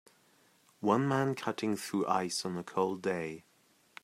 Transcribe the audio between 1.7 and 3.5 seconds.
through ice on a cold day.